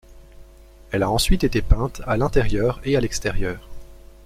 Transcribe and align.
Elle 0.91 1.03
a 1.03 1.11
ensuite 1.11 1.43
été 1.43 1.61
peinte 1.61 2.01
à 2.07 2.17
l'intérieur 2.17 2.81
et 2.85 2.97
à 2.97 3.01
l'extérieur. 3.01 3.69